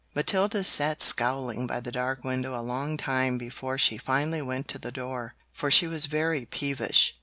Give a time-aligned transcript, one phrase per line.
[0.15, 4.79] Matilda sat scowling by the dark window a long time before she finally went to
[4.79, 7.19] the door, for she was very peevish.